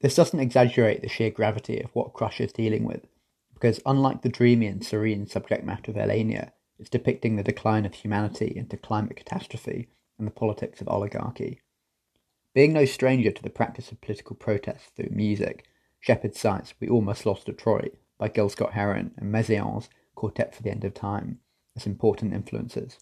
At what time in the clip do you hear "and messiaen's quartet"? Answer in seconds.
19.16-20.54